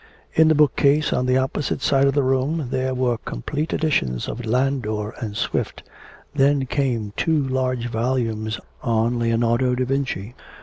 [0.33, 4.27] In the book case on the opposite side of the room there were complete editions
[4.27, 5.83] of Landor and Swift,
[6.33, 10.33] then came two large volumes on Leonardo da Vinci.